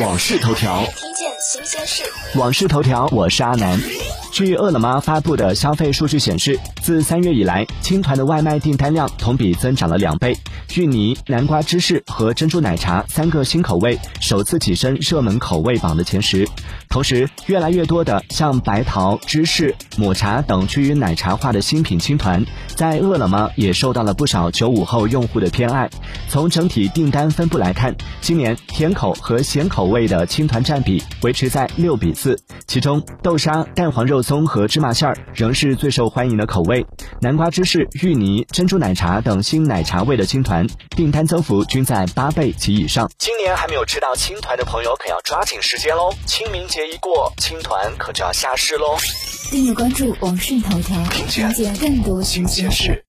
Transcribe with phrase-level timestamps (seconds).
[0.00, 2.02] 往事头条，听见新鲜事。
[2.34, 3.80] 往事头条，我是阿南。
[4.36, 10.36] 据饿了么发布的消费数据显示，自三月以来，青团的外卖订单量同比增长了两倍。
[10.74, 16.46] 芋泥、南瓜芝士和珍珠奶茶三个新口味首次跻身热门口味榜的前十。
[16.90, 25.88] 同时，越来越多的像白桃、芝士、抹茶等趋于奶茶化的新品青团，在饿了么也受到了不少九五后用户的偏爱。
[26.28, 36.84] 从整体订单分布来看，今年甜口和咸口味的青团占比维持在六比四，其中豆沙、蛋黄肉松和芝麻馅儿仍是最受欢迎的口味。
[37.20, 40.66] 南瓜芝士、芋泥、珍珠奶茶等新奶茶味的青团
[40.96, 43.08] 订单增幅均在八倍及以上。
[43.18, 46.12] 今年还没有吃到青团的朋友，可要抓紧时间喽！
[46.26, 48.96] 清明节一过，青团可就要下市喽。
[49.48, 53.04] 订阅关注网讯头条，了解更多新鲜事。